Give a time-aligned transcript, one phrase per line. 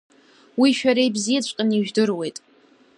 [0.59, 2.37] Уи шәара ибзиаҵәҟьаны ижәдыруеит…